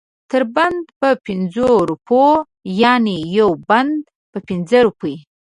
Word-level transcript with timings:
تر 0.31 0.43
بنده 0.55 0.87
په 0.99 1.09
پنځو 1.25 1.69
روپو 1.89 2.21
یعنې 2.81 3.15
یو 3.39 3.49
بند 3.69 3.95
په 4.31 4.39
پنځه 4.47 4.77
روپۍ. 4.87 5.15